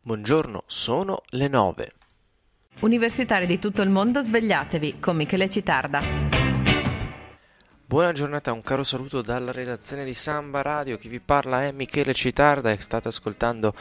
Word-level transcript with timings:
Buongiorno, 0.00 0.62
sono 0.66 1.22
le 1.30 1.48
9. 1.48 1.92
Universitari 2.80 3.46
di 3.46 3.58
tutto 3.58 3.82
il 3.82 3.90
mondo, 3.90 4.22
svegliatevi 4.22 5.00
con 5.00 5.16
Michele 5.16 5.50
Citarda. 5.50 6.00
Buona 7.84 8.12
giornata, 8.12 8.52
un 8.52 8.62
caro 8.62 8.84
saluto 8.84 9.22
dalla 9.22 9.50
redazione 9.50 10.04
di 10.04 10.14
Samba 10.14 10.62
Radio. 10.62 10.96
Chi 10.96 11.08
vi 11.08 11.20
parla 11.20 11.64
è 11.64 11.72
Michele 11.72 12.14
Citarda 12.14 12.70
e 12.70 12.80
state 12.80 13.08
ascoltando 13.08 13.74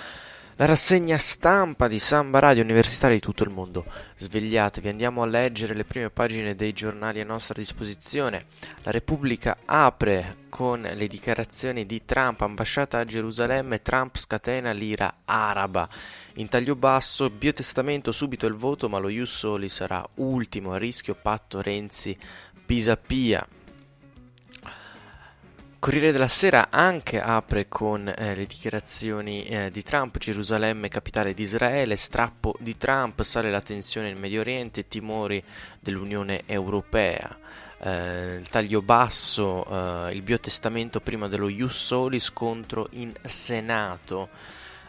la 0.59 0.65
rassegna 0.65 1.19
stampa 1.19 1.87
di 1.87 1.99
Samba 1.99 2.39
Radio 2.39 2.63
Universitari 2.63 3.13
di 3.13 3.19
tutto 3.19 3.43
il 3.43 3.51
mondo. 3.51 3.85
Svegliatevi, 4.15 4.89
andiamo 4.89 5.21
a 5.21 5.27
leggere 5.27 5.75
le 5.75 5.83
prime 5.83 6.09
pagine 6.09 6.55
dei 6.55 6.73
giornali 6.73 7.21
a 7.21 7.25
nostra 7.25 7.53
disposizione. 7.59 8.45
La 8.81 8.89
Repubblica 8.89 9.57
apre 9.65 10.45
con 10.49 10.81
le 10.81 11.07
dichiarazioni 11.07 11.85
di 11.85 12.05
Trump, 12.05 12.41
ambasciata 12.41 12.97
a 12.97 13.05
Gerusalemme, 13.05 13.83
Trump 13.83 14.17
scatena 14.17 14.71
l'ira 14.71 15.17
araba. 15.25 15.87
In 16.35 16.49
taglio 16.49 16.75
basso, 16.75 17.29
biotestamento, 17.29 18.11
subito 18.11 18.47
il 18.47 18.55
voto, 18.55 18.89
ma 18.89 18.97
lo 18.97 19.09
Ius 19.09 19.37
Soli 19.37 19.69
sarà 19.69 20.03
ultimo, 20.15 20.71
a 20.73 20.77
rischio 20.77 21.13
patto 21.13 21.61
Renzi-Pisapia. 21.61 23.47
Corriere 25.79 26.11
della 26.11 26.27
Sera 26.27 26.69
anche 26.71 27.21
apre 27.21 27.67
con 27.67 28.07
eh, 28.07 28.35
le 28.35 28.47
dichiarazioni 28.47 29.45
eh, 29.45 29.69
di 29.69 29.83
Trump, 29.83 30.17
Gerusalemme 30.17 30.87
capitale 30.87 31.35
di 31.35 31.43
Israele, 31.43 31.95
strappo 31.95 32.55
di 32.59 32.77
Trump, 32.77 33.21
sale 33.21 33.51
la 33.51 33.61
tensione 33.61 34.07
nel 34.07 34.17
Medio 34.17 34.39
Oriente, 34.39 34.87
timori 34.87 35.41
dell'Unione 35.79 36.41
Europea. 36.47 37.37
Eh, 37.79 38.37
il 38.39 38.49
taglio 38.49 38.81
basso, 38.81 40.07
eh, 40.07 40.13
il 40.13 40.23
biotestamento 40.23 40.99
prima 40.99 41.27
dello 41.27 41.47
Ius 41.47 41.77
Soli, 41.77 42.19
scontro 42.19 42.87
in 42.93 43.13
Senato. 43.21 44.29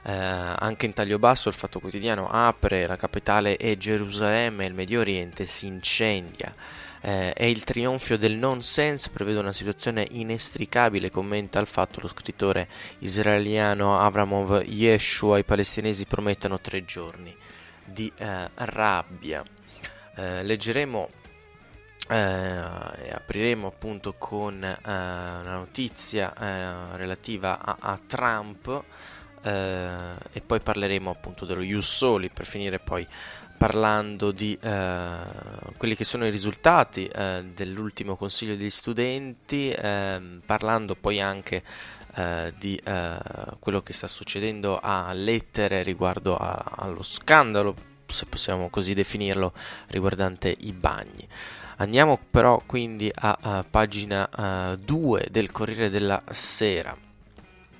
Eh, 0.04 0.10
anche 0.10 0.86
in 0.86 0.94
taglio 0.94 1.18
basso 1.18 1.50
il 1.50 1.54
Fatto 1.54 1.80
Quotidiano 1.80 2.30
apre, 2.30 2.86
la 2.86 2.96
capitale 2.96 3.56
è 3.56 3.76
Gerusalemme, 3.76 4.64
il 4.64 4.72
Medio 4.72 5.00
Oriente 5.00 5.44
si 5.44 5.66
incendia 5.66 6.54
eh, 7.00 7.32
è 7.32 7.44
il 7.44 7.64
trionfio 7.64 8.16
del 8.16 8.36
nonsense, 8.36 9.10
prevede 9.10 9.38
una 9.38 9.52
situazione 9.52 10.06
inestricabile, 10.10 11.10
commenta 11.10 11.58
il 11.58 11.66
fatto 11.66 12.00
lo 12.00 12.08
scrittore 12.08 12.68
israeliano 13.00 13.98
Avramov 13.98 14.62
Yeshua, 14.64 15.38
i 15.38 15.44
palestinesi 15.44 16.04
promettono 16.06 16.60
tre 16.60 16.84
giorni 16.84 17.34
di 17.84 18.10
eh, 18.16 18.50
rabbia. 18.54 19.42
Eh, 20.16 20.42
leggeremo 20.42 21.08
eh, 22.10 22.16
apriremo 22.16 23.66
appunto 23.66 24.14
con 24.16 24.62
eh, 24.64 24.80
una 24.84 25.56
notizia 25.56 26.32
eh, 26.34 26.96
relativa 26.96 27.60
a, 27.62 27.76
a 27.78 28.00
Trump 28.06 28.84
e 29.42 30.40
poi 30.44 30.60
parleremo 30.60 31.10
appunto 31.10 31.44
dello 31.44 31.62
Ius 31.62 31.96
Soli 31.96 32.30
per 32.30 32.46
finire 32.46 32.78
poi 32.78 33.06
parlando 33.58 34.30
di 34.30 34.56
eh, 34.62 35.16
quelli 35.76 35.96
che 35.96 36.04
sono 36.04 36.24
i 36.24 36.30
risultati 36.30 37.06
eh, 37.06 37.44
dell'ultimo 37.52 38.16
consiglio 38.16 38.54
degli 38.54 38.70
studenti, 38.70 39.68
eh, 39.70 40.38
parlando 40.46 40.94
poi 40.94 41.20
anche 41.20 41.62
eh, 42.14 42.54
di 42.56 42.80
eh, 42.82 43.18
quello 43.58 43.82
che 43.82 43.92
sta 43.92 44.06
succedendo 44.06 44.78
a 44.78 45.12
lettere 45.12 45.82
riguardo 45.82 46.36
a, 46.36 46.72
allo 46.76 47.02
scandalo, 47.02 47.74
se 48.06 48.26
possiamo 48.26 48.70
così 48.70 48.94
definirlo, 48.94 49.52
riguardante 49.88 50.54
i 50.56 50.72
bagni. 50.72 51.26
Andiamo 51.78 52.18
però 52.30 52.62
quindi 52.64 53.10
a, 53.12 53.38
a 53.40 53.64
pagina 53.68 54.76
2 54.78 55.20
eh, 55.20 55.30
del 55.30 55.50
Corriere 55.50 55.90
della 55.90 56.22
Sera. 56.30 57.07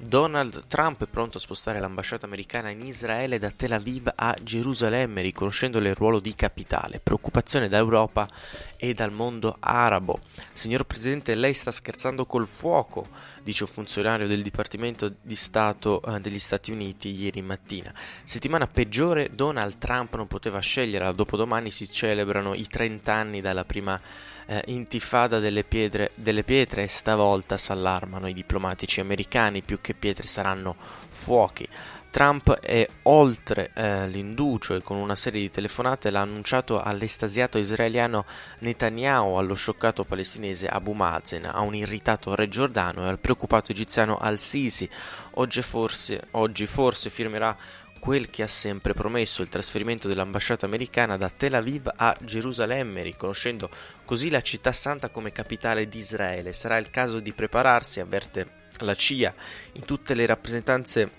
Donald 0.00 0.68
Trump 0.68 1.02
è 1.02 1.08
pronto 1.08 1.38
a 1.38 1.40
spostare 1.40 1.80
l'ambasciata 1.80 2.24
americana 2.24 2.70
in 2.70 2.82
Israele 2.82 3.40
da 3.40 3.50
Tel 3.50 3.72
Aviv 3.72 4.12
a 4.14 4.36
Gerusalemme, 4.40 5.22
riconoscendole 5.22 5.88
il 5.88 5.96
ruolo 5.96 6.20
di 6.20 6.36
capitale. 6.36 7.00
Preoccupazione 7.00 7.66
dall'Europa 7.66 8.28
e 8.76 8.94
dal 8.94 9.10
mondo 9.10 9.56
arabo. 9.58 10.20
Signor 10.52 10.84
Presidente, 10.84 11.34
lei 11.34 11.52
sta 11.52 11.72
scherzando 11.72 12.26
col 12.26 12.46
fuoco, 12.46 13.08
dice 13.42 13.64
un 13.64 13.70
funzionario 13.70 14.28
del 14.28 14.42
Dipartimento 14.42 15.12
di 15.20 15.34
Stato 15.34 16.00
eh, 16.02 16.20
degli 16.20 16.38
Stati 16.38 16.70
Uniti 16.70 17.08
ieri 17.08 17.42
mattina. 17.42 17.92
Settimana 18.22 18.68
peggiore, 18.68 19.30
Donald 19.34 19.78
Trump 19.78 20.14
non 20.14 20.28
poteva 20.28 20.60
scegliere, 20.60 21.12
dopodomani 21.12 21.72
si 21.72 21.90
celebrano 21.90 22.54
i 22.54 22.68
30 22.68 23.12
anni 23.12 23.40
dalla 23.40 23.64
prima 23.64 24.00
eh, 24.48 24.62
intifada 24.66 25.38
delle, 25.38 25.62
piedre, 25.62 26.10
delle 26.14 26.42
pietre 26.42 26.84
e 26.84 26.88
stavolta 26.88 27.56
s'allarmano 27.56 28.28
i 28.28 28.34
diplomatici 28.34 29.00
americani, 29.00 29.62
più 29.62 29.80
che 29.80 29.94
pietre 29.94 30.26
saranno 30.26 30.74
fuochi. 31.08 31.68
Trump 32.10 32.58
è 32.60 32.88
oltre 33.02 33.70
eh, 33.74 34.08
l'inducio 34.08 34.74
e 34.74 34.82
con 34.82 34.96
una 34.96 35.14
serie 35.14 35.42
di 35.42 35.50
telefonate 35.50 36.10
l'ha 36.10 36.22
annunciato 36.22 36.80
all'estasiato 36.80 37.58
israeliano 37.58 38.24
Netanyahu, 38.60 39.34
allo 39.34 39.54
scioccato 39.54 40.04
palestinese 40.04 40.66
Abu 40.66 40.92
Mazen, 40.92 41.44
a 41.44 41.60
un 41.60 41.74
irritato 41.74 42.34
re 42.34 42.48
Giordano 42.48 43.04
e 43.04 43.08
al 43.08 43.18
preoccupato 43.18 43.72
egiziano 43.72 44.16
Al-Sisi. 44.16 44.88
Oggi 45.34 45.60
forse, 45.60 46.22
oggi 46.32 46.64
forse 46.64 47.10
firmerà 47.10 47.54
quel 47.98 48.30
che 48.30 48.42
ha 48.42 48.48
sempre 48.48 48.94
promesso, 48.94 49.42
il 49.42 49.48
trasferimento 49.48 50.08
dell'ambasciata 50.08 50.66
americana 50.66 51.16
da 51.16 51.30
Tel 51.30 51.54
Aviv 51.54 51.92
a 51.94 52.16
Gerusalemme, 52.20 53.02
riconoscendo 53.02 53.68
così 54.04 54.30
la 54.30 54.40
città 54.40 54.72
santa 54.72 55.08
come 55.08 55.32
capitale 55.32 55.88
di 55.88 55.98
Israele. 55.98 56.52
Sarà 56.52 56.76
il 56.78 56.90
caso 56.90 57.20
di 57.20 57.32
prepararsi, 57.32 58.00
avverte 58.00 58.66
la 58.78 58.94
CIA, 58.94 59.34
in 59.72 59.84
tutte 59.84 60.14
le 60.14 60.26
rappresentanze 60.26 61.10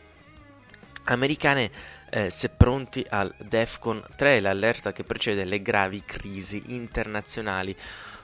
americane 1.06 1.72
eh, 2.09 2.29
se 2.29 2.50
pronti 2.50 3.06
al 3.07 3.34
DEFCON 3.38 4.03
3, 4.16 4.40
l'allerta 4.40 4.91
che 4.91 5.03
precede 5.03 5.46
le 5.46 5.61
gravi 5.61 6.03
crisi 6.03 6.63
internazionali. 6.67 7.75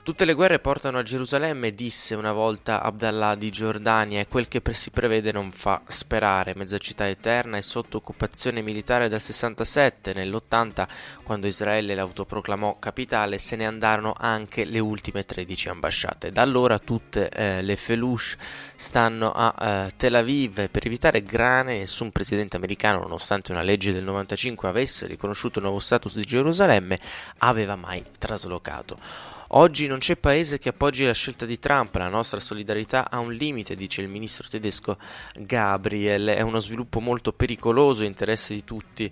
Tutte 0.06 0.24
le 0.24 0.34
guerre 0.34 0.60
portano 0.60 0.98
a 0.98 1.02
Gerusalemme, 1.02 1.74
disse 1.74 2.14
una 2.14 2.30
volta 2.30 2.80
Abdallah 2.80 3.34
di 3.34 3.50
Giordania, 3.50 4.20
e 4.20 4.28
quel 4.28 4.46
che 4.46 4.62
si 4.72 4.90
prevede 4.90 5.32
non 5.32 5.50
fa 5.50 5.82
sperare. 5.84 6.54
Mezza 6.54 6.78
città 6.78 7.08
eterna 7.08 7.56
è 7.56 7.60
sotto 7.60 7.96
occupazione 7.96 8.62
militare 8.62 9.08
dal 9.08 9.20
67. 9.20 10.14
Nell'80, 10.14 10.86
quando 11.24 11.48
Israele 11.48 11.96
l'autoproclamò 11.96 12.78
capitale, 12.78 13.38
se 13.38 13.56
ne 13.56 13.66
andarono 13.66 14.14
anche 14.16 14.64
le 14.64 14.78
ultime 14.78 15.24
13 15.24 15.70
ambasciate. 15.70 16.30
Da 16.30 16.42
allora 16.42 16.78
tutte 16.78 17.28
eh, 17.28 17.62
le 17.62 17.76
felush 17.76 18.36
stanno 18.76 19.32
a 19.32 19.54
eh, 19.60 19.92
Tel 19.96 20.14
Aviv. 20.14 20.68
Per 20.68 20.86
evitare 20.86 21.24
grane, 21.24 21.78
nessun 21.78 22.12
presidente 22.12 22.54
americano, 22.54 23.00
nonostante 23.00 23.50
una 23.50 23.62
legge 23.62 23.92
del 23.92 24.04
95 24.04 24.68
avesse 24.68 25.08
riconosciuto 25.08 25.58
il 25.58 25.64
nuovo 25.64 25.80
status 25.80 26.14
di 26.14 26.24
Gerusalemme, 26.24 26.96
aveva 27.38 27.74
mai 27.74 28.04
traslocato. 28.20 29.34
Oggi 29.50 29.86
non 29.86 29.98
c'è 29.98 30.16
paese 30.16 30.58
che 30.58 30.70
appoggi 30.70 31.04
la 31.04 31.12
scelta 31.12 31.46
di 31.46 31.60
Trump, 31.60 31.94
la 31.94 32.08
nostra 32.08 32.40
solidarietà 32.40 33.08
ha 33.08 33.20
un 33.20 33.32
limite, 33.32 33.76
dice 33.76 34.02
il 34.02 34.08
ministro 34.08 34.48
tedesco 34.48 34.98
Gabriel, 35.38 36.26
è 36.26 36.40
uno 36.40 36.58
sviluppo 36.58 36.98
molto 36.98 37.32
pericoloso, 37.32 38.02
interesse 38.02 38.54
di 38.54 38.64
tutti 38.64 39.08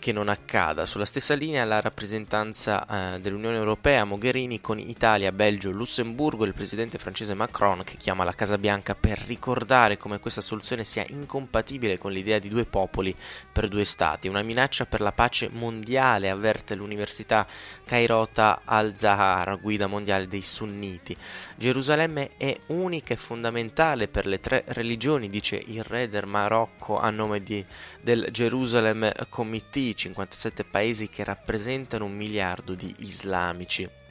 che 0.00 0.10
non 0.10 0.28
accada. 0.28 0.86
Sulla 0.86 1.04
stessa 1.04 1.34
linea 1.34 1.64
la 1.64 1.80
rappresentanza 1.80 3.14
eh, 3.14 3.20
dell'Unione 3.20 3.58
Europea, 3.58 4.02
Mogherini, 4.02 4.60
con 4.60 4.80
Italia, 4.80 5.30
Belgio, 5.30 5.70
Lussemburgo 5.70 6.42
e 6.42 6.48
il 6.48 6.54
presidente 6.54 6.98
francese 6.98 7.34
Macron 7.34 7.84
che 7.84 7.96
chiama 7.96 8.24
la 8.24 8.34
Casa 8.34 8.58
Bianca 8.58 8.96
per 8.96 9.22
ricordare 9.24 9.96
come 9.96 10.18
questa 10.18 10.40
soluzione 10.40 10.82
sia 10.82 11.06
incompatibile 11.10 11.96
con 11.96 12.10
l'idea 12.10 12.40
di 12.40 12.48
due 12.48 12.64
popoli 12.64 13.14
per 13.52 13.68
due 13.68 13.84
stati, 13.84 14.26
una 14.26 14.42
minaccia 14.42 14.84
per 14.84 15.00
la 15.00 15.12
pace 15.12 15.48
mondiale, 15.52 16.28
avverte 16.28 16.74
l'Università 16.74 17.46
Kairota 17.84 18.62
al-Zahar, 18.64 19.60
guida 19.60 19.75
mondiale 19.86 20.26
dei 20.26 20.40
sunniti. 20.40 21.14
Gerusalemme 21.56 22.30
è 22.38 22.58
unica 22.68 23.12
e 23.12 23.18
fondamentale 23.18 24.08
per 24.08 24.24
le 24.26 24.40
tre 24.40 24.64
religioni, 24.68 25.28
dice 25.28 25.62
il 25.66 25.84
re 25.84 26.08
del 26.08 26.26
Marocco 26.26 26.98
a 26.98 27.10
nome 27.10 27.42
di, 27.42 27.62
del 28.00 28.28
Jerusalem 28.30 29.12
Committee, 29.28 29.92
57 29.92 30.64
paesi 30.64 31.10
che 31.10 31.22
rappresentano 31.22 32.06
un 32.06 32.16
miliardo 32.16 32.72
di 32.72 32.94
islamici. 33.00 34.04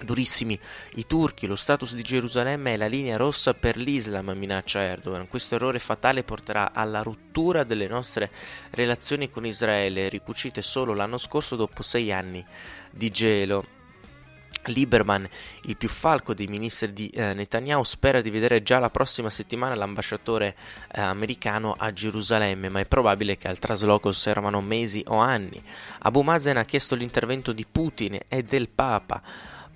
Durissimi 0.00 0.58
i 0.94 1.06
turchi, 1.06 1.46
lo 1.46 1.56
status 1.56 1.94
di 1.94 2.02
Gerusalemme 2.02 2.72
è 2.72 2.76
la 2.76 2.86
linea 2.86 3.16
rossa 3.16 3.54
per 3.54 3.76
l'Islam, 3.76 4.32
minaccia 4.36 4.82
Erdogan. 4.82 5.28
Questo 5.28 5.54
errore 5.54 5.78
fatale 5.78 6.24
porterà 6.24 6.72
alla 6.72 7.02
rottura 7.02 7.64
delle 7.64 7.86
nostre 7.86 8.30
relazioni 8.70 9.30
con 9.30 9.46
Israele, 9.46 10.08
ricucite 10.08 10.62
solo 10.62 10.94
l'anno 10.94 11.18
scorso 11.18 11.54
dopo 11.54 11.82
sei 11.82 12.12
anni 12.12 12.44
di 12.90 13.10
gelo. 13.10 13.64
Lieberman, 14.66 15.28
il 15.62 15.76
più 15.76 15.88
falco 15.88 16.34
dei 16.34 16.46
ministri 16.46 16.92
di 16.92 17.08
eh, 17.08 17.34
Netanyahu, 17.34 17.82
spera 17.84 18.20
di 18.20 18.30
vedere 18.30 18.62
già 18.62 18.78
la 18.78 18.90
prossima 18.90 19.30
settimana 19.30 19.74
l'ambasciatore 19.74 20.56
eh, 20.92 21.00
americano 21.00 21.74
a 21.76 21.92
Gerusalemme, 21.92 22.68
ma 22.68 22.80
è 22.80 22.86
probabile 22.86 23.36
che 23.36 23.48
al 23.48 23.58
trasloco 23.58 24.12
servano 24.12 24.60
mesi 24.60 25.02
o 25.08 25.16
anni. 25.16 25.62
Abu 26.00 26.22
Mazen 26.22 26.56
ha 26.56 26.64
chiesto 26.64 26.94
l'intervento 26.94 27.52
di 27.52 27.66
Putin 27.70 28.18
e 28.28 28.42
del 28.42 28.68
Papa 28.68 29.22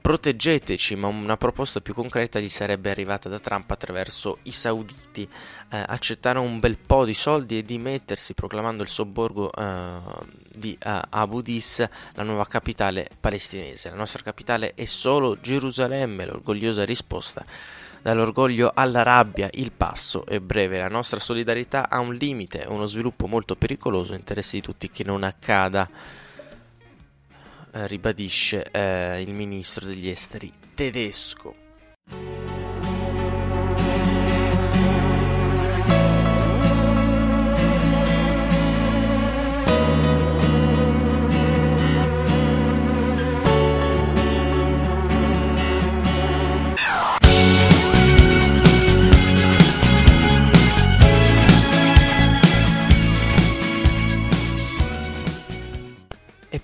proteggeteci, 0.08 0.96
ma 0.96 1.08
una 1.08 1.36
proposta 1.36 1.82
più 1.82 1.92
concreta 1.92 2.40
gli 2.40 2.48
sarebbe 2.48 2.88
arrivata 2.88 3.28
da 3.28 3.38
Trump 3.38 3.70
attraverso 3.70 4.38
i 4.44 4.52
sauditi. 4.52 5.28
Eh, 5.70 5.84
accettare 5.86 6.38
un 6.38 6.58
bel 6.60 6.78
po' 6.78 7.04
di 7.04 7.12
soldi 7.12 7.58
e 7.58 7.62
dimettersi 7.62 8.32
proclamando 8.32 8.82
il 8.82 8.88
sobborgo 8.88 9.52
eh, 9.52 9.98
di 10.50 10.78
uh, 10.82 11.00
Abu 11.10 11.42
Dis, 11.42 11.86
la 12.14 12.22
nuova 12.22 12.46
capitale 12.46 13.10
palestinese. 13.20 13.90
La 13.90 13.96
nostra 13.96 14.22
capitale 14.22 14.72
è 14.74 14.86
solo 14.86 15.38
Gerusalemme, 15.42 16.24
l'orgogliosa 16.24 16.86
risposta. 16.86 17.44
Dall'orgoglio 18.00 18.70
alla 18.72 19.02
rabbia 19.02 19.50
il 19.52 19.72
passo 19.72 20.24
è 20.24 20.40
breve, 20.40 20.78
la 20.78 20.88
nostra 20.88 21.20
solidarietà 21.20 21.90
ha 21.90 21.98
un 21.98 22.14
limite, 22.14 22.64
uno 22.66 22.86
sviluppo 22.86 23.26
molto 23.26 23.56
pericoloso, 23.56 24.14
interesse 24.14 24.56
di 24.56 24.62
tutti 24.62 24.90
che 24.90 25.04
non 25.04 25.22
accada, 25.22 25.86
eh, 25.86 26.27
ribadisce 27.72 28.70
eh, 28.70 29.20
il 29.20 29.32
ministro 29.32 29.86
degli 29.86 30.08
esteri 30.08 30.52
tedesco. 30.74 32.37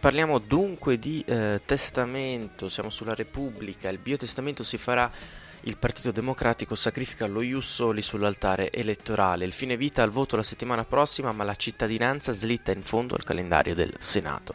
Parliamo 0.05 0.39
dunque 0.39 0.99
di 0.99 1.25
eh, 1.27 1.63
testamento, 1.65 2.69
siamo 2.69 2.91
sulla 2.91 3.15
Repubblica, 3.15 3.89
il 3.89 3.97
biotestamento 3.97 4.63
si 4.63 4.77
farà 4.77 5.11
il 5.63 5.79
Partito 5.79 6.11
Democratico 6.11 6.75
sacrifica 6.75 7.27
lo 7.27 7.41
Ius 7.41 7.67
Soli 7.67 8.03
sull'altare 8.03 8.71
elettorale. 8.71 9.47
Il 9.47 9.55
fine 9.55 9.79
vita 9.79 10.03
al 10.03 10.11
voto 10.11 10.37
la 10.37 10.43
settimana 10.43 10.85
prossima, 10.85 11.33
ma 11.33 11.43
la 11.43 11.55
cittadinanza 11.55 12.33
slitta 12.33 12.71
in 12.71 12.83
fondo 12.83 13.15
al 13.15 13.25
calendario 13.25 13.75
del 13.75 13.95
Senato. 13.99 14.55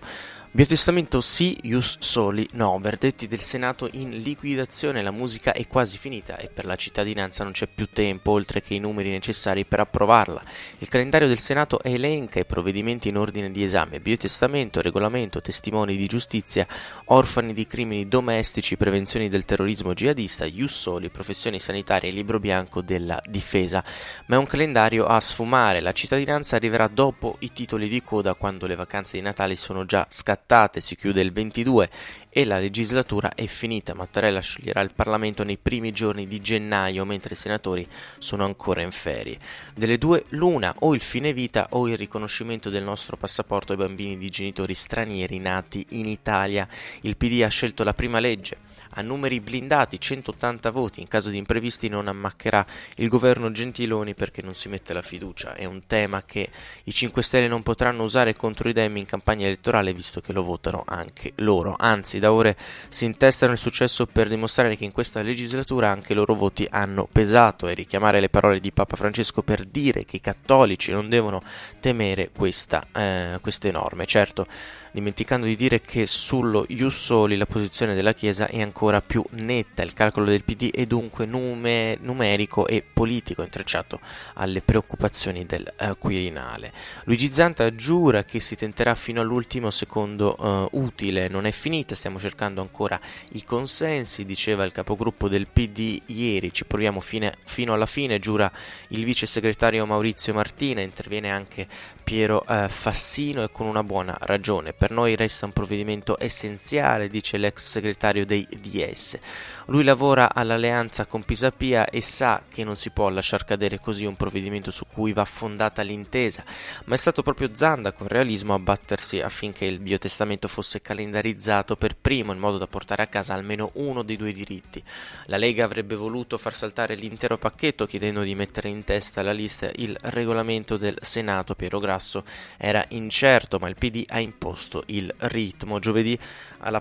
Biotestamento 0.52 1.22
sì, 1.22 1.60
Ius 1.62 1.98
Soli 2.00 2.48
no, 2.54 2.80
verdetti 2.80 3.28
del 3.28 3.40
Senato 3.40 3.88
in 3.92 4.18
liquidazione, 4.18 5.04
la 5.04 5.12
musica 5.12 5.54
è 5.54 5.68
quasi 5.68 6.00
finita 6.00 6.38
e 6.38 6.50
per 6.52 6.66
la 6.66 6.76
cittadinanza 6.76 7.44
non 7.44 7.54
c'è 7.54 7.68
più 7.68 7.88
tempo 7.88 8.32
oltre 8.32 8.60
che 8.64 8.74
i 8.74 8.80
numeri 8.80 9.12
necessari 9.12 9.64
per 9.66 9.82
approvarla. 9.82 10.42
Il 10.80 10.88
calendario 10.88 11.28
del 11.28 11.38
Senato 11.38 11.84
elenca 11.84 12.40
i 12.40 12.46
provvedimenti 12.46 13.10
in 13.10 13.18
ordine 13.18 13.52
di 13.52 13.64
esame, 13.64 14.00
biotestamento, 14.00 14.82
regolamento, 14.82 15.40
testimoni 15.40 15.96
di 15.96 16.08
giustizia, 16.08 16.66
orfani 17.06 17.54
di 17.54 17.68
crimini 17.68 18.08
domestici, 18.08 18.76
prevenzioni 18.76 19.30
del 19.30 19.46
terrorismo 19.46 19.94
jihadista, 19.94 20.46
Ius 20.46 20.74
Soli, 20.74 21.10
professioni 21.10 21.60
sanitarie 21.60 22.10
libro 22.10 22.40
bianco 22.40 22.82
della 22.82 23.22
difesa. 23.30 23.84
Ma 24.26 24.36
è 24.38 24.40
un 24.40 24.48
calendario 24.48 25.06
a 25.06 25.20
sfumare, 25.20 25.80
la 25.80 25.92
cittadinanza 25.92 26.56
arriverà 26.56 26.88
dopo 26.88 27.36
i 27.42 27.54
titoli 27.54 27.88
di 27.88 28.02
coda 28.02 28.34
quando 28.34 28.66
le 28.66 28.76
vacanze 28.76 29.16
di 29.16 29.22
Natale 29.22 29.56
sono 29.56 29.86
già 29.86 30.08
scattate 30.10 30.39
trattate, 30.40 30.82
si 30.82 30.96
chiude 30.96 31.22
il 31.22 31.32
22 31.32 31.90
e 32.30 32.46
la 32.46 32.60
legislatura 32.60 33.34
è 33.36 33.46
finita. 33.46 33.94
Mattarella 33.94 34.40
scioglierà 34.40 34.82
il 34.82 34.94
Parlamento 34.94 35.44
nei 35.44 35.58
primi 35.58 35.92
giorni 35.92 36.28
di 36.28 36.42
gennaio, 36.42 37.06
mentre 37.06 37.34
i 37.34 37.38
senatori 37.38 37.88
sono 38.18 38.46
ancora 38.46 38.82
in 38.82 38.92
ferie. 38.92 39.38
Delle 39.76 39.98
due, 39.98 40.26
l'una, 40.30 40.74
o 40.80 40.96
il 40.96 41.02
fine 41.02 41.34
vita 41.34 41.68
o 41.72 41.88
il 41.88 41.98
riconoscimento 41.98 42.70
del 42.70 42.84
nostro 42.84 43.18
passaporto 43.18 43.74
ai 43.74 43.78
bambini 43.78 44.18
di 44.18 44.30
genitori 44.30 44.74
stranieri 44.74 45.40
nati 45.40 45.86
in 45.90 46.08
Italia. 46.08 46.68
Il 47.02 47.18
PD 47.18 47.44
ha 47.44 47.50
scelto 47.50 47.84
la 47.84 47.94
prima 47.94 48.20
legge 48.20 48.69
a 48.92 49.02
numeri 49.02 49.40
blindati, 49.40 50.00
180 50.00 50.72
voti, 50.72 51.02
in 51.02 51.08
caso 51.08 51.30
di 51.30 51.38
imprevisti 51.38 51.90
non 51.90 52.08
ammaccherà 52.08 52.66
il 52.96 53.08
governo 53.08 53.52
Gentiloni 53.52 54.16
perché 54.16 54.42
non 54.42 54.54
si 54.54 54.70
mette 54.70 54.94
la 54.94 55.02
fiducia. 55.02 55.54
È 55.54 55.66
un 55.66 55.86
tema 55.86 56.24
che 56.24 56.50
i 56.84 56.92
5 56.92 57.22
Stelle 57.22 57.48
non 57.48 57.64
potranno 57.64 58.04
usare 58.04 58.36
contro 58.36 58.70
i 58.70 58.74
Dem 58.74 58.98
in 58.98 59.06
campagna 59.06 59.46
elettorale 59.46 59.94
visto 59.94 60.22
che 60.22 60.34
lo 60.34 60.44
votano 60.44 60.84
anche 60.86 61.34
loro. 61.36 61.76
Anzi, 61.78 62.20
da 62.20 62.32
ore 62.32 62.58
si 62.88 63.06
intestano 63.06 63.54
il 63.54 63.58
successo 63.58 64.06
per 64.06 64.28
dimostrare 64.28 64.76
che 64.76 64.86
in 64.86 64.92
questa 64.92 65.22
legislatura 65.22 65.90
anche 65.90 66.14
i 66.14 66.16
loro 66.16 66.34
voti 66.34 66.68
hanno 66.70 67.08
pesato 67.12 67.68
e 67.68 67.74
richiamare 67.74 68.20
le 68.20 68.30
parole 68.30 68.60
di 68.60 68.72
Papa 68.72 68.96
Francesco 68.96 69.42
per 69.42 69.66
dire 69.66 70.06
che 70.06 70.18
i 70.18 70.22
cattolici 70.22 70.92
non 70.92 71.10
devono 71.10 71.42
temere 71.80 72.30
questa, 72.36 72.88
eh, 72.94 73.38
queste 73.42 73.72
norme. 73.72 74.06
Certo, 74.06 74.48
dimenticando 74.92 75.46
di 75.46 75.56
dire 75.56 75.82
che 75.82 76.06
sullo 76.06 76.66
Ius 76.70 76.96
Soli 76.96 77.38
la 77.38 77.46
posizione 77.46 77.96
della 77.96 78.14
Chiesa 78.14 78.48
è 78.48 78.62
ancora 78.62 79.02
più 79.02 79.24
netta, 79.32 79.84
il 79.84 79.94
calcolo 79.94 80.26
del 80.26 80.44
PD 80.44 80.72
è 80.72 80.86
dunque 80.86 81.26
nume- 81.26 81.98
numerico 82.02 82.68
e 82.68 82.82
politico, 82.82 83.44
intrecciato 83.44 84.00
alle 84.36 84.62
preoccupazioni 84.62 85.46
del 85.46 85.72
uh, 85.80 85.98
Quirinale. 85.98 86.72
Luigi 87.06 87.30
Zanta 87.30 87.74
giura 87.76 88.24
che 88.24 88.40
si 88.40 88.56
tenterà 88.56 88.96
fino 88.96 89.22
all'ultimo 89.22 89.70
secondo 89.70 90.36
uh, 90.38 90.80
utile, 90.80 91.28
non 91.28 91.46
è 91.46 91.52
finita, 91.52 91.96
stiamo 91.96 92.20
cercando 92.20 92.62
ancora 92.62 93.00
i 93.34 93.44
consensi, 93.44 94.26
diceva 94.26 94.64
il 94.64 94.72
capogruppo 94.72 95.28
del 95.28 95.48
PD 95.48 96.02
ieri, 96.08 96.54
ci 96.54 96.66
proviamo 96.66 97.00
fine, 97.00 97.38
fino 97.46 97.74
alla 97.74 97.86
fine, 97.86 98.20
giura 98.20 98.52
il 98.90 99.04
vice 99.04 99.26
segretario 99.26 99.86
Maurizio 99.86 100.34
Martina, 100.34 100.82
interviene 100.82 101.32
anche 101.32 101.68
Piero 102.04 102.44
uh, 102.48 102.68
Fassino 102.68 103.44
e 103.44 103.52
con 103.52 103.68
una 103.68 103.84
buona 103.84 104.18
ragione. 104.22 104.74
Per 104.80 104.92
noi 104.92 105.18
resta 105.18 105.46
un 105.46 105.52
provvedimento 105.52 106.16
essenziale, 106.18 107.10
dice 107.10 107.36
l'ex 107.36 107.68
segretario 107.68 108.26
dei 108.26 108.48
DS. 108.50 109.20
Lui 109.70 109.84
lavora 109.84 110.34
all'alleanza 110.34 111.06
con 111.06 111.22
Pisapia 111.22 111.90
e 111.90 112.02
sa 112.02 112.42
che 112.50 112.64
non 112.64 112.76
si 112.76 112.90
può 112.90 113.08
lasciar 113.10 113.46
cadere 113.46 113.80
così 113.80 114.04
un 114.04 114.16
provvedimento 114.16 114.72
su 114.72 114.86
cui 114.92 115.14
va 115.14 115.26
fondata 115.26 115.84
l'intesa, 115.84 116.44
ma 116.86 116.96
è 116.96 116.98
stato 116.98 117.22
proprio 117.22 117.52
Zanda 117.54 117.92
con 117.92 118.08
realismo 118.08 118.56
a 118.56 118.60
battersi 118.60 119.20
affinché 119.20 119.66
il 119.66 119.78
biotestamento 119.78 120.48
fosse 120.48 120.82
calendarizzato 120.82 121.76
per 121.76 121.96
primo 121.96 122.34
in 122.34 122.40
modo 122.40 122.58
da 122.58 122.66
portare 122.66 123.04
a 123.04 123.08
casa 123.08 123.36
almeno 123.36 123.70
uno 123.76 124.02
dei 124.02 124.18
due 124.18 124.32
diritti. 124.32 124.84
La 125.26 125.38
Lega 125.38 125.66
avrebbe 125.66 125.94
voluto 125.94 126.40
far 126.40 126.56
saltare 126.56 126.96
l'intero 126.96 127.38
pacchetto 127.38 127.86
chiedendo 127.86 128.24
di 128.24 128.34
mettere 128.34 128.70
in 128.70 128.84
testa 128.84 129.22
alla 129.22 129.34
lista 129.34 129.70
il 129.76 129.96
regolamento 130.02 130.78
del 130.78 130.98
Senato. 131.00 131.54
Piero 131.54 131.78
Grasso 131.78 132.24
era 132.58 132.84
incerto, 132.90 133.60
ma 133.60 133.70
il 133.70 133.76
PD 133.76 134.04
ha 134.08 134.20
imposto 134.20 134.82
il 134.88 135.14
ritmo. 135.20 135.78
Giovedì 135.78 136.18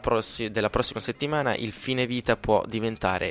prossi- 0.01 0.51
della 0.51 0.71
prossima 0.71 1.01
settimana 1.01 1.55
il 1.55 1.73
fine 1.73 2.07
vita 2.07 2.39
può 2.39 2.61
diventare 2.61 2.77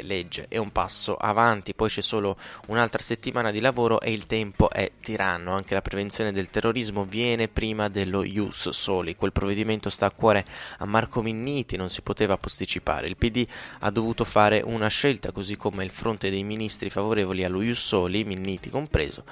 legge, 0.02 0.46
è 0.50 0.58
un 0.58 0.72
passo 0.72 1.16
avanti, 1.16 1.74
poi 1.74 1.90
c'è 1.90 2.02
solo 2.02 2.38
un'altra 2.68 3.02
settimana 3.02 3.52
di 3.52 3.60
lavoro 3.60 4.00
e 4.02 4.12
il 4.12 4.26
tempo 4.26 4.70
è 4.70 4.92
tiranno. 5.02 5.54
Anche 5.54 5.74
la 5.74 5.82
prevenzione 5.82 6.32
del 6.32 6.50
terrorismo 6.50 7.06
viene 7.06 7.48
prima 7.48 7.90
dello 7.90 8.24
Ius 8.24 8.70
Soli. 8.70 9.16
Quel 9.16 9.32
provvedimento 9.32 9.90
sta 9.90 10.08
a 10.08 10.12
cuore 10.12 10.45
a 10.80 10.86
Marco 10.86 11.21
Minniti, 11.21 11.78
non 11.78 11.90
si 11.90 12.02
poteva 12.02 12.38
posticipare. 12.38 13.07
Il 13.07 13.18
PD 13.18 13.45
ha 13.80 13.90
dovuto 13.90 14.24
fare 14.24 14.62
una 14.64 14.88
scelta, 14.88 15.31
così 15.31 15.56
come 15.57 15.83
il 15.83 15.92
fronte 15.92 16.30
dei 16.30 16.44
ministri 16.44 16.90
favorevoli 16.90 17.44
allo 17.44 17.62
Ius 17.62 17.80
Soli, 17.80 18.24
Minniti 18.24 18.69
compreso. 18.69 19.24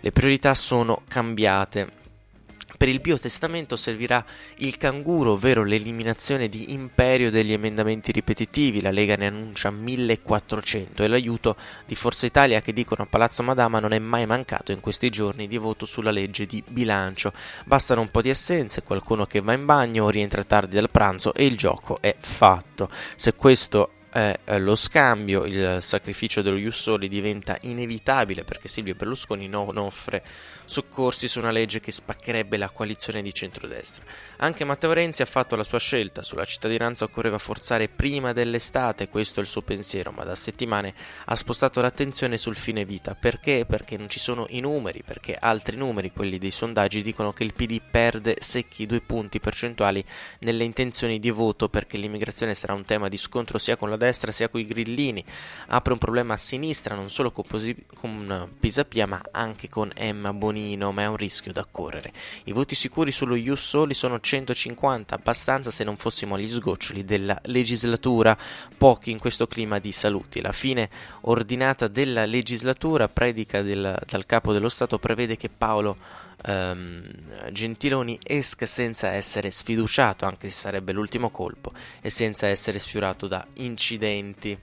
Le 0.00 0.12
priorità 0.12 0.54
sono 0.54 1.02
cambiate. 1.08 1.97
Per 2.78 2.88
il 2.88 3.00
biotestamento 3.00 3.74
servirà 3.74 4.24
il 4.58 4.76
canguro, 4.76 5.32
ovvero 5.32 5.64
l'eliminazione 5.64 6.48
di 6.48 6.72
imperio 6.72 7.28
degli 7.28 7.52
emendamenti 7.52 8.12
ripetitivi. 8.12 8.80
La 8.80 8.92
Lega 8.92 9.16
ne 9.16 9.26
annuncia 9.26 9.72
1400 9.72 11.02
e 11.02 11.08
l'aiuto 11.08 11.56
di 11.86 11.96
Forza 11.96 12.24
Italia 12.24 12.60
che 12.60 12.72
dicono 12.72 13.02
a 13.02 13.06
Palazzo 13.06 13.42
Madama 13.42 13.80
non 13.80 13.92
è 13.92 13.98
mai 13.98 14.26
mancato 14.26 14.70
in 14.70 14.78
questi 14.78 15.10
giorni 15.10 15.48
di 15.48 15.56
voto 15.56 15.86
sulla 15.86 16.12
legge 16.12 16.46
di 16.46 16.62
bilancio. 16.68 17.32
Bastano 17.64 18.00
un 18.00 18.10
po' 18.12 18.22
di 18.22 18.30
assenze, 18.30 18.84
qualcuno 18.84 19.26
che 19.26 19.40
va 19.40 19.54
in 19.54 19.64
bagno, 19.64 20.08
rientra 20.08 20.44
tardi 20.44 20.76
dal 20.76 20.88
pranzo 20.88 21.34
e 21.34 21.46
il 21.46 21.56
gioco 21.56 21.98
è 22.00 22.14
fatto. 22.16 22.88
Se 23.16 23.34
questo 23.34 23.90
è 24.18 24.58
lo 24.58 24.74
scambio, 24.74 25.44
il 25.44 25.78
sacrificio 25.80 26.42
dello 26.42 26.56
Jussoli 26.56 27.08
diventa 27.08 27.56
inevitabile 27.60 28.42
perché 28.42 28.66
Silvio 28.66 28.94
Berlusconi 28.96 29.46
non 29.46 29.76
offre 29.76 30.24
soccorsi 30.64 31.28
su 31.28 31.38
una 31.38 31.52
legge 31.52 31.80
che 31.80 31.92
spaccherebbe 31.92 32.56
la 32.56 32.68
coalizione 32.68 33.22
di 33.22 33.32
centrodestra. 33.32 34.02
Anche 34.38 34.64
Matteo 34.64 34.92
Renzi 34.92 35.22
ha 35.22 35.26
fatto 35.26 35.56
la 35.56 35.62
sua 35.62 35.78
scelta, 35.78 36.22
sulla 36.22 36.44
cittadinanza 36.44 37.04
occorreva 37.04 37.38
forzare 37.38 37.88
prima 37.88 38.32
dell'estate, 38.32 39.08
questo 39.08 39.38
è 39.38 39.42
il 39.44 39.48
suo 39.48 39.62
pensiero, 39.62 40.10
ma 40.10 40.24
da 40.24 40.34
settimane 40.34 40.94
ha 41.26 41.36
spostato 41.36 41.80
l'attenzione 41.80 42.38
sul 42.38 42.56
fine 42.56 42.84
vita. 42.84 43.14
Perché? 43.14 43.64
Perché 43.66 43.96
non 43.96 44.08
ci 44.08 44.18
sono 44.18 44.46
i 44.50 44.60
numeri, 44.60 45.02
perché 45.04 45.36
altri 45.38 45.76
numeri, 45.76 46.12
quelli 46.12 46.38
dei 46.38 46.50
sondaggi, 46.50 47.02
dicono 47.02 47.32
che 47.32 47.44
il 47.44 47.54
PD 47.54 47.80
perde 47.88 48.36
secchi 48.40 48.84
due 48.84 49.00
punti 49.00 49.38
percentuali 49.38 50.04
nelle 50.40 50.64
intenzioni 50.64 51.18
di 51.18 51.30
voto 51.30 51.68
perché 51.68 51.96
l'immigrazione 51.96 52.54
sarà 52.54 52.74
un 52.74 52.84
tema 52.84 53.08
di 53.08 53.16
scontro 53.16 53.58
sia 53.58 53.76
con 53.76 53.88
la 53.88 53.96
destra 53.96 54.07
destra 54.08 54.32
sia 54.32 54.48
coi 54.48 54.66
grillini, 54.66 55.24
apre 55.68 55.92
un 55.92 55.98
problema 55.98 56.34
a 56.34 56.36
sinistra 56.36 56.94
non 56.94 57.10
solo 57.10 57.30
con, 57.30 57.44
posi- 57.46 57.84
con 57.94 58.50
Pisapia 58.58 59.06
ma 59.06 59.20
anche 59.30 59.68
con 59.68 59.90
Emma 59.94 60.32
Bonino, 60.32 60.92
ma 60.92 61.02
è 61.02 61.06
un 61.06 61.16
rischio 61.16 61.52
da 61.52 61.66
correre. 61.70 62.12
I 62.44 62.52
voti 62.52 62.74
sicuri 62.74 63.12
sullo 63.12 63.34
Ius 63.34 63.62
Soli 63.62 63.94
sono 63.94 64.18
150, 64.18 65.14
abbastanza 65.14 65.70
se 65.70 65.84
non 65.84 65.96
fossimo 65.96 66.34
agli 66.34 66.48
sgoccioli 66.48 67.04
della 67.04 67.38
legislatura, 67.44 68.36
pochi 68.76 69.10
in 69.10 69.18
questo 69.18 69.46
clima 69.46 69.78
di 69.78 69.92
saluti. 69.92 70.40
La 70.40 70.52
fine 70.52 70.88
ordinata 71.22 71.88
della 71.88 72.24
legislatura, 72.24 73.08
predica 73.08 73.62
del, 73.62 73.98
dal 74.06 74.26
capo 74.26 74.52
dello 74.52 74.68
Stato, 74.68 74.98
prevede 74.98 75.36
che 75.36 75.48
Paolo 75.48 75.96
um, 76.46 77.02
Gentiloni 77.50 78.18
esca 78.22 78.66
senza 78.66 79.10
essere 79.10 79.50
sfiduciato, 79.50 80.24
anche 80.24 80.48
se 80.50 80.60
sarebbe 80.60 80.92
l'ultimo 80.92 81.30
colpo, 81.30 81.72
e 82.00 82.10
senza 82.10 82.46
essere 82.46 82.78
sfiorato 82.78 83.26
da 83.26 83.44
incidenti 83.56 83.87
incidenti. 83.88 84.58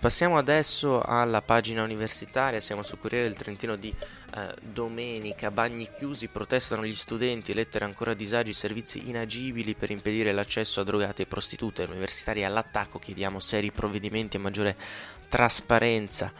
Passiamo 0.00 0.38
adesso 0.38 1.02
alla 1.02 1.42
pagina 1.42 1.82
universitaria, 1.82 2.58
siamo 2.58 2.82
sul 2.82 2.96
Corriere 2.96 3.26
del 3.26 3.36
Trentino 3.36 3.76
di 3.76 3.94
eh, 4.34 4.54
domenica, 4.62 5.50
bagni 5.50 5.90
chiusi, 5.94 6.28
protestano 6.28 6.86
gli 6.86 6.94
studenti, 6.94 7.52
lettere 7.52 7.84
ancora 7.84 8.14
disagi, 8.14 8.54
servizi 8.54 9.10
inagibili 9.10 9.74
per 9.74 9.90
impedire 9.90 10.32
l'accesso 10.32 10.80
a 10.80 10.84
drogate 10.84 11.24
e 11.24 11.26
prostitute, 11.26 11.82
universitari 11.82 12.44
all'attacco, 12.44 12.98
chiediamo 12.98 13.40
seri 13.40 13.70
provvedimenti 13.72 14.38
e 14.38 14.40
maggiore 14.40 14.74
trasparenza 15.28 16.32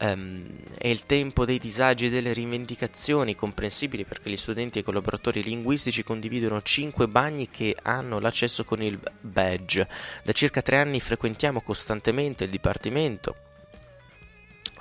um, 0.00 0.46
è 0.76 0.88
il 0.88 1.06
tempo 1.06 1.44
dei 1.44 1.58
disagi 1.58 2.06
e 2.06 2.10
delle 2.10 2.32
rivendicazioni, 2.32 3.34
comprensibili 3.34 4.04
perché 4.04 4.30
gli 4.30 4.36
studenti 4.36 4.78
e 4.78 4.80
i 4.80 4.84
collaboratori 4.84 5.42
linguistici 5.42 6.02
condividono 6.02 6.60
5 6.60 7.08
bagni 7.08 7.48
che 7.50 7.76
hanno 7.82 8.18
l'accesso 8.18 8.64
con 8.64 8.82
il 8.82 8.98
badge. 9.20 9.88
Da 10.24 10.32
circa 10.32 10.62
3 10.62 10.78
anni 10.78 11.00
frequentiamo 11.00 11.60
costantemente 11.60 12.44
il 12.44 12.50
dipartimento 12.50 13.45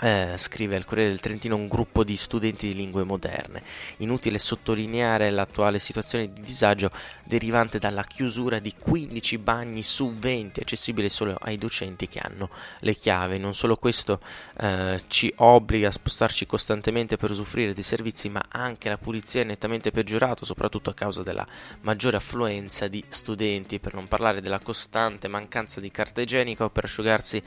eh, 0.02 0.34
scrive 0.38 0.76
al 0.76 0.86
Corriere 0.86 1.10
del 1.10 1.20
Trentino 1.20 1.56
un 1.56 1.68
gruppo 1.68 2.04
di 2.04 2.18
studenti 2.18 2.68
di 2.68 2.76
lingue 2.76 3.04
moderne. 3.04 3.62
Inutile 3.98 4.40
sottolineare 4.40 5.30
l'attuale 5.32 5.80
situazione 5.80 6.32
di 6.32 6.42
disagio 6.42 6.92
derivante 7.24 7.80
dalla 7.80 8.04
chiusura 8.04 8.60
di 8.60 8.74
15 8.78 9.38
bagni 9.38 9.84
su 9.84 10.14
20 10.14 10.60
accessibili 10.60 11.10
solo 11.10 11.38
ai 11.40 11.58
docenti 11.58 12.08
che 12.08 12.20
hanno 12.20 12.50
le 12.80 12.96
chiavi. 12.96 13.40
Non 13.40 13.56
solo 13.56 13.78
questo 13.78 14.20
eh, 14.58 15.02
ci 15.08 15.32
obbliga 15.38 15.88
a 15.88 15.92
spostarci 15.92 16.46
costantemente 16.46 17.18
per 17.18 17.32
usufruire 17.32 17.74
dei 17.74 17.84
servizi, 17.84 18.30
ma 18.30 18.44
anche 18.50 18.90
la 18.90 18.98
pulizia 18.98 19.42
è 19.42 19.46
nettamente 19.46 19.92
peggiorato, 19.92 20.46
soprattutto 20.46 20.90
a 20.90 20.94
causa 20.94 21.24
della 21.24 21.48
maggiore 21.82 22.18
affluenza 22.18 22.88
di 22.88 23.04
studenti, 23.08 23.80
per 23.80 23.94
non 23.94 24.08
parlare 24.08 24.42
della 24.42 24.60
costante 24.60 25.28
mancanza 25.28 25.80
di 25.80 25.92
carta 25.92 26.22
igienica 26.22 26.66
o 26.66 26.70
per 26.70 26.84
asciugarsi 26.84 27.42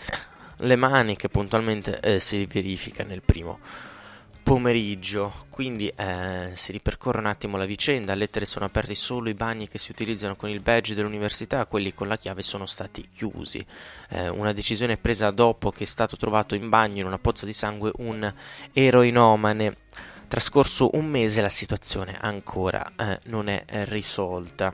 le 0.58 0.76
mani 0.76 1.16
che 1.16 1.28
puntualmente 1.28 2.00
eh, 2.00 2.20
si 2.20 2.46
verifica 2.46 3.04
nel 3.04 3.22
primo 3.22 3.58
pomeriggio. 4.48 5.44
Quindi 5.50 5.92
eh, 5.94 6.52
si 6.54 6.72
ripercorre 6.72 7.18
un 7.18 7.26
attimo 7.26 7.58
la 7.58 7.66
vicenda. 7.66 8.12
A 8.12 8.14
lettere 8.14 8.46
sono 8.46 8.64
aperti 8.64 8.94
solo 8.94 9.28
i 9.28 9.34
bagni 9.34 9.68
che 9.68 9.76
si 9.76 9.90
utilizzano 9.90 10.36
con 10.36 10.48
il 10.48 10.60
badge 10.60 10.94
dell'università, 10.94 11.66
quelli 11.66 11.92
con 11.92 12.08
la 12.08 12.16
chiave 12.16 12.40
sono 12.40 12.64
stati 12.64 13.06
chiusi. 13.12 13.64
Eh, 14.08 14.28
una 14.30 14.54
decisione 14.54 14.96
presa 14.96 15.30
dopo 15.30 15.70
che 15.70 15.84
è 15.84 15.86
stato 15.86 16.16
trovato 16.16 16.54
in 16.54 16.70
bagno 16.70 17.00
in 17.00 17.06
una 17.06 17.18
pozza 17.18 17.44
di 17.44 17.52
sangue 17.52 17.92
un 17.96 18.32
eroinomane. 18.72 19.76
Trascorso 20.28 20.90
un 20.94 21.06
mese 21.06 21.42
la 21.42 21.48
situazione 21.50 22.16
ancora 22.18 22.92
eh, 22.96 23.18
non 23.24 23.48
è 23.48 23.64
risolta. 23.66 24.72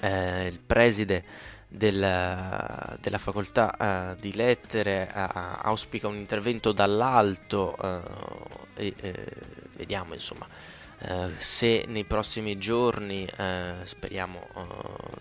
Eh, 0.00 0.46
il 0.46 0.58
preside 0.58 1.24
della, 1.72 2.96
della 3.00 3.18
facoltà 3.18 4.12
uh, 4.12 4.20
di 4.20 4.34
lettere 4.34 5.08
uh, 5.14 5.20
auspica 5.62 6.08
un 6.08 6.16
intervento 6.16 6.72
dall'alto 6.72 7.76
uh, 7.80 8.50
e 8.74 8.94
vediamo 9.76 10.14
insomma 10.14 10.46
se 11.38 11.84
nei 11.88 12.04
prossimi 12.04 12.58
giorni, 12.58 13.26
speriamo 13.84 14.48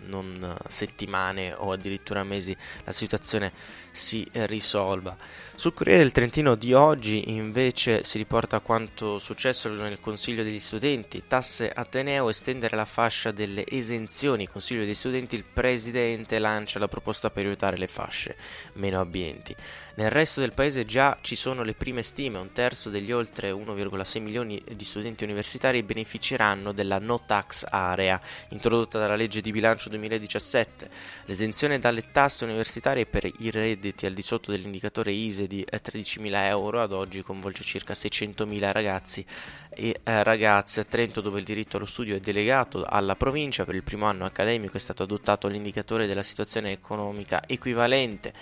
non 0.08 0.58
settimane 0.68 1.54
o 1.54 1.72
addirittura 1.72 2.24
mesi, 2.24 2.56
la 2.84 2.92
situazione 2.92 3.52
si 3.92 4.28
risolva. 4.32 5.18
Sul 5.56 5.74
Corriere 5.74 6.04
del 6.04 6.12
Trentino 6.12 6.56
di 6.56 6.74
oggi 6.74 7.32
invece 7.32 8.04
si 8.06 8.18
riporta 8.18 8.62
quanto 8.62 9.20
successo 9.20 9.68
nel 9.70 10.00
Consiglio 10.00 10.44
degli 10.44 10.60
Studenti, 10.60 11.24
tasse 11.28 11.70
Ateneo, 11.70 12.30
estendere 12.30 12.78
la 12.78 12.86
fascia 12.86 13.32
delle 13.32 13.66
esenzioni, 13.68 14.48
Consiglio 14.48 14.82
degli 14.82 14.94
Studenti, 14.94 15.36
il 15.36 15.44
Presidente 15.44 16.40
lancia 16.40 16.80
la 16.80 16.88
proposta 16.88 17.30
per 17.30 17.46
aiutare 17.46 17.78
le 17.78 17.88
fasce 17.88 18.38
meno 18.74 19.02
abbienti. 19.02 19.54
Nel 19.96 20.12
resto 20.12 20.40
del 20.40 20.54
paese 20.54 20.86
già 20.86 21.18
ci 21.20 21.36
sono 21.36 21.62
le 21.64 21.74
prime 21.74 22.04
stime, 22.04 22.38
un 22.38 22.54
terzo 22.54 22.90
degli 22.90 23.12
oltre 23.12 23.52
1,6 23.52 24.22
milioni 24.22 24.64
di 24.74 24.86
studenti 24.86 25.26
universitari 25.26 25.69
beneficeranno 25.84 26.72
della 26.72 27.00
no 27.00 27.22
tax 27.26 27.66
area 27.70 28.20
introdotta 28.50 29.00
dalla 29.00 29.16
legge 29.16 29.42
di 29.42 29.52
bilancio 29.52 29.90
2017. 29.90 30.90
L'esenzione 31.26 31.80
dalle 31.80 32.12
tasse 32.12 32.46
universitarie 32.46 33.06
per 33.06 33.26
i 33.26 33.52
redditi 33.52 34.06
al 34.06 34.14
di 34.14 34.22
sotto 34.22 34.52
dell'indicatore 34.52 35.12
ISE 35.12 35.48
di 35.48 35.66
13.000 35.70 36.34
eh, 36.34 36.48
euro 36.48 36.82
ad 36.82 36.92
oggi 36.92 37.22
coinvolge 37.22 37.64
circa 37.64 37.94
600.000 37.94 38.72
ragazzi 38.72 39.26
e 39.70 40.00
eh, 40.04 40.24
ragazze 40.24 40.82
a 40.82 40.84
Trento 40.84 41.22
dove 41.22 41.40
il 41.40 41.46
diritto 41.46 41.78
allo 41.78 41.86
studio 41.86 42.16
è 42.16 42.20
delegato 42.20 42.84
alla 42.84 43.16
provincia 43.16 43.66
per 43.66 43.76
il 43.76 43.84
primo 43.84 44.06
anno 44.06 44.26
accademico 44.26 44.78
è 44.78 44.80
stato 44.80 45.04
adottato 45.04 45.48
l'indicatore 45.48 46.08
della 46.08 46.24
situazione 46.24 46.72
economica 46.72 47.44
equivalente 47.48 48.34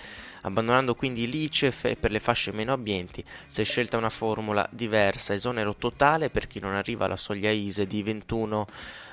abbandonando 0.42 0.94
quindi 0.94 1.28
l'ICEF 1.28 1.96
per 1.96 2.10
le 2.10 2.20
fasce 2.20 2.52
meno 2.52 2.72
abbienti 2.72 3.24
si 3.46 3.60
è 3.60 3.64
scelta 3.64 3.96
una 3.96 4.10
formula 4.10 4.66
diversa 4.70 5.34
esonero 5.34 5.74
totale 5.74 6.30
per 6.30 6.46
chi 6.46 6.60
non 6.60 6.74
arriva 6.74 7.06
alla 7.06 7.16
soglia 7.16 7.50
ISE 7.50 7.86
di 7.86 8.02
21 8.02 8.66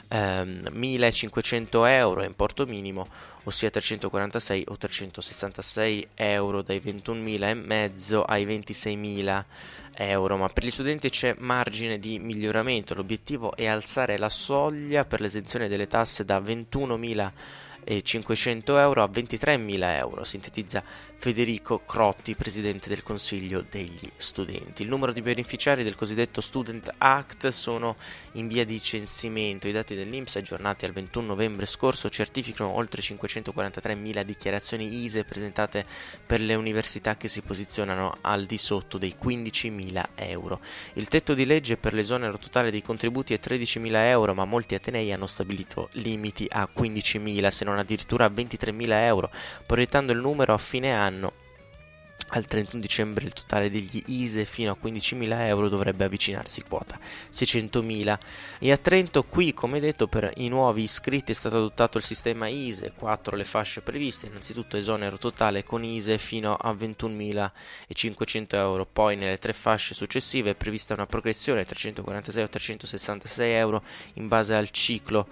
ehm, 0.09 0.69
1500 0.71 1.85
euro 1.85 2.23
importo 2.23 2.65
minimo 2.65 3.07
ossia 3.45 3.69
346 3.69 4.65
o 4.67 4.77
366 4.77 6.07
euro 6.15 6.61
dai 6.61 6.79
21.000 6.79 7.47
e 7.47 7.53
mezzo 7.53 8.23
ai 8.23 8.45
26.000 8.45 9.43
euro, 9.95 10.37
ma 10.37 10.49
per 10.49 10.63
gli 10.63 10.71
studenti 10.71 11.09
c'è 11.09 11.35
margine 11.37 11.99
di 11.99 12.19
miglioramento. 12.19 12.93
L'obiettivo 12.93 13.55
è 13.55 13.65
alzare 13.65 14.17
la 14.17 14.29
soglia 14.29 15.05
per 15.05 15.21
l'esenzione 15.21 15.67
delle 15.67 15.87
tasse 15.87 16.25
da 16.25 16.39
21.000 16.39 17.31
e 17.87 18.01
500 18.01 18.79
euro 18.79 19.03
a 19.03 19.09
23.000 19.11 19.97
euro, 19.99 20.23
sintetizza 20.23 20.83
Federico 21.25 21.79
Crotti, 21.83 22.35
presidente 22.35 22.87
del 22.87 23.01
Consiglio 23.01 23.65
degli 23.67 24.07
Studenti. 24.15 24.83
Il 24.83 24.89
numero 24.89 25.11
di 25.11 25.23
beneficiari 25.23 25.83
del 25.83 25.95
cosiddetto 25.95 26.39
Student 26.39 26.93
Act 26.99 27.47
sono 27.47 27.95
in 28.33 28.47
via 28.47 28.63
di 28.63 28.79
censimento. 28.79 29.67
I 29.67 29.71
dati 29.71 29.95
dell'Inps 29.95 30.35
aggiornati 30.35 30.85
al 30.85 30.91
21 30.91 31.25
novembre 31.25 31.65
scorso 31.65 32.11
certificano 32.11 32.69
oltre 32.69 33.01
543.000 33.01 34.21
dichiarazioni 34.21 35.03
ISE 35.03 35.23
presentate 35.23 35.83
per 36.23 36.41
le 36.41 36.53
università 36.53 37.17
che 37.17 37.27
si 37.27 37.41
posizionano 37.41 38.17
al 38.21 38.45
di 38.45 38.57
sotto 38.59 38.99
dei 38.99 39.15
15.000 39.19 40.03
euro. 40.13 40.59
Il 40.93 41.07
tetto 41.07 41.33
di 41.33 41.47
legge 41.47 41.75
per 41.75 41.95
l'esonero 41.95 42.37
totale 42.37 42.69
dei 42.69 42.83
contributi 42.83 43.33
è 43.33 43.39
13.000 43.43 43.95
euro, 44.09 44.35
ma 44.35 44.45
molti 44.45 44.75
atenei 44.75 45.11
hanno 45.11 45.25
stabilito 45.25 45.89
limiti 45.93 46.45
a 46.47 46.69
15.000 46.71 47.47
se 47.47 47.65
non 47.65 47.79
addirittura 47.79 48.25
a 48.25 48.29
23.000 48.29 48.91
euro, 48.91 49.31
proiettando 49.65 50.11
il 50.11 50.19
numero 50.19 50.53
a 50.53 50.59
fine 50.59 50.93
anno 50.93 51.13
al 52.29 52.47
31 52.47 52.81
dicembre 52.81 53.25
il 53.25 53.33
totale 53.33 53.69
degli 53.69 54.01
ISE 54.07 54.45
fino 54.45 54.71
a 54.71 54.77
15.000 54.81 55.41
euro 55.41 55.69
dovrebbe 55.69 56.05
avvicinarsi 56.05 56.63
quota 56.63 56.99
600.000 57.31 58.17
e 58.59 58.71
a 58.71 58.77
Trento 58.77 59.23
qui 59.23 59.53
come 59.53 59.79
detto 59.79 60.07
per 60.07 60.31
i 60.37 60.47
nuovi 60.47 60.83
iscritti 60.83 61.31
è 61.31 61.35
stato 61.35 61.57
adottato 61.57 61.97
il 61.97 62.03
sistema 62.03 62.47
ISE 62.47 62.93
4 62.95 63.35
le 63.35 63.43
fasce 63.43 63.81
previste 63.81 64.25
innanzitutto 64.25 64.75
esonero 64.75 65.17
totale 65.17 65.63
con 65.63 65.83
ISE 65.83 66.17
fino 66.17 66.55
a 66.55 66.71
21.500 66.71 68.55
euro. 68.55 68.85
Poi 68.91 69.15
nelle 69.15 69.37
tre 69.37 69.53
fasce 69.53 69.93
successive 69.93 70.51
è 70.51 70.55
prevista 70.55 70.93
una 70.93 71.05
progressione 71.05 71.63
346 71.63 72.43
o 72.43 72.49
366 72.49 73.53
euro 73.53 73.83
in 74.13 74.27
base 74.27 74.55
al 74.55 74.69
ciclo 74.71 75.27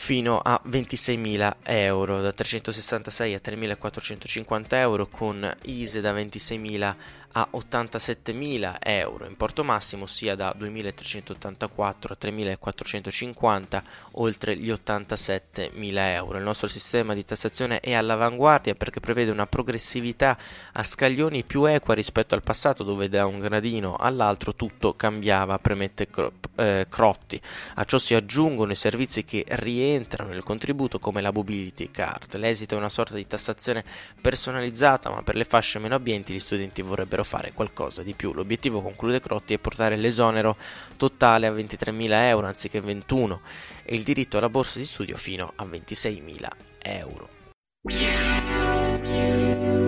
fino 0.00 0.38
a 0.38 0.62
26.000 0.64 1.56
euro, 1.64 2.20
da 2.20 2.30
366 2.30 3.34
a 3.34 3.40
3.450 3.42 4.76
euro 4.76 5.08
con 5.08 5.56
ISE 5.64 6.00
da 6.00 6.12
26.000 6.12 6.94
a 7.32 7.48
87.000 7.52 8.76
euro, 8.80 9.26
importo 9.26 9.62
massimo 9.62 10.06
sia 10.06 10.34
da 10.34 10.54
2.384 10.58 11.68
a 11.68 12.16
3.450 12.20 13.82
oltre 14.12 14.56
gli 14.56 14.70
87.000 14.70 15.96
euro. 16.14 16.38
Il 16.38 16.44
nostro 16.44 16.68
sistema 16.68 17.14
di 17.14 17.24
tassazione 17.24 17.80
è 17.80 17.94
all'avanguardia 17.94 18.74
perché 18.74 19.00
prevede 19.00 19.30
una 19.30 19.46
progressività 19.46 20.36
a 20.72 20.82
scaglioni 20.82 21.44
più 21.44 21.64
equa 21.64 21.94
rispetto 21.94 22.34
al 22.34 22.42
passato 22.42 22.82
dove 22.82 23.08
da 23.08 23.26
un 23.26 23.38
gradino 23.38 23.96
all'altro 23.96 24.54
tutto 24.54 24.94
cambiava, 24.94 25.58
premette 25.58 26.08
eh, 26.56 26.86
Crotti. 26.88 27.40
A 27.74 27.84
ciò 27.84 27.98
si 27.98 28.14
aggiungono 28.14 28.72
i 28.72 28.76
servizi 28.76 29.24
che 29.24 29.44
rientrano 29.48 30.30
nel 30.30 30.42
contributo 30.42 30.98
come 30.98 31.20
la 31.20 31.30
mobility 31.30 31.90
card. 31.90 32.36
L'esito 32.36 32.74
è 32.74 32.78
una 32.78 32.88
sorta 32.88 33.14
di 33.14 33.26
tassazione 33.26 33.84
personalizzata 34.20 35.10
ma 35.10 35.22
per 35.22 35.36
le 35.36 35.44
fasce 35.44 35.78
meno 35.78 35.94
abbienti 35.94 36.32
gli 36.32 36.40
studenti 36.40 36.82
vorrebbero 36.82 37.17
fare 37.24 37.52
qualcosa 37.52 38.02
di 38.02 38.14
più. 38.14 38.32
L'obiettivo, 38.32 38.82
conclude 38.82 39.20
Crotti, 39.20 39.54
è 39.54 39.58
portare 39.58 39.96
l'esonero 39.96 40.56
totale 40.96 41.46
a 41.46 41.52
23.000 41.52 42.10
euro 42.10 42.46
anziché 42.46 42.80
21 42.80 43.40
e 43.84 43.94
il 43.94 44.02
diritto 44.02 44.38
alla 44.38 44.48
borsa 44.48 44.78
di 44.78 44.86
studio 44.86 45.16
fino 45.16 45.52
a 45.56 45.64
26.000 45.64 46.48
euro. 46.80 47.28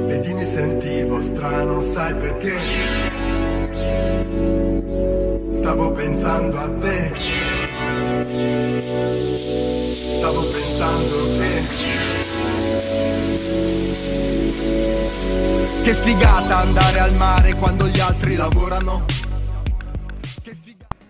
Vedi 0.06 0.32
mi 0.32 0.44
sentivo 0.44 1.20
strano, 1.20 1.80
sai 1.80 2.14
perché? 2.14 2.58
Stavo 5.50 5.92
pensando 5.92 6.58
a 6.58 6.68
te. 6.78 7.12
Stavo 10.10 10.49
pensando 10.50 11.25
che 11.37 11.90
Che 15.90 15.97
figata 15.97 16.59
andare 16.59 17.00
al 17.00 17.16
mare 17.16 17.52
quando 17.54 17.88
gli 17.88 17.99
altri 17.99 18.37
lavorano. 18.37 19.06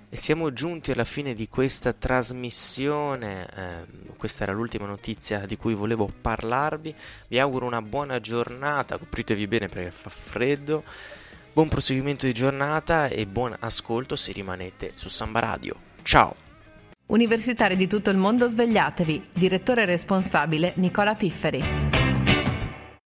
E 0.08 0.16
siamo 0.16 0.54
giunti 0.54 0.92
alla 0.92 1.04
fine 1.04 1.34
di 1.34 1.48
questa 1.48 1.92
trasmissione, 1.92 3.46
eh, 3.54 4.14
questa 4.16 4.44
era 4.44 4.52
l'ultima 4.54 4.86
notizia 4.86 5.40
di 5.40 5.58
cui 5.58 5.74
volevo 5.74 6.10
parlarvi, 6.22 6.94
vi 7.28 7.38
auguro 7.38 7.66
una 7.66 7.82
buona 7.82 8.20
giornata, 8.20 8.96
copritevi 8.96 9.46
bene 9.46 9.68
perché 9.68 9.90
fa 9.90 10.08
freddo, 10.08 10.82
buon 11.52 11.68
proseguimento 11.68 12.24
di 12.24 12.32
giornata 12.32 13.08
e 13.08 13.26
buon 13.26 13.54
ascolto 13.60 14.16
se 14.16 14.32
rimanete 14.32 14.92
su 14.94 15.10
Samba 15.10 15.40
Radio. 15.40 15.74
Ciao! 16.00 16.34
Universitari 17.08 17.76
di 17.76 17.86
tutto 17.86 18.08
il 18.08 18.16
mondo 18.16 18.48
svegliatevi, 18.48 19.24
direttore 19.34 19.84
responsabile 19.84 20.72
Nicola 20.76 21.14
Pifferi. 21.14 21.99